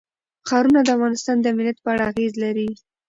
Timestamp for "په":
1.81-1.89